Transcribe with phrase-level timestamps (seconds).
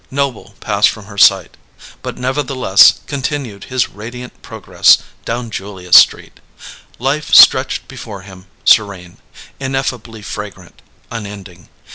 [0.09, 1.55] Noble passed from her sight,
[2.01, 6.39] but nevertheless continued his radiant progress down Julia's Street.
[6.97, 9.17] Life stretched before him, serene,
[9.59, 11.69] ineffably fragrant, unending.